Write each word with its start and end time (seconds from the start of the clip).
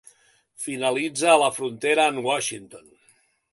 Finalitza 0.63 1.29
a 1.33 1.37
la 1.43 1.51
frontera 1.59 2.09
amb 2.13 2.25
Washington. 2.31 2.91